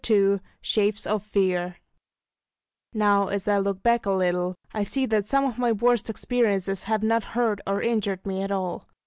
[0.09, 1.75] II SHAPES OF FEAR
[2.91, 6.85] Now as I look back a little, I see that some of my worst experiences
[6.85, 8.87] have not hurt or injured me at all.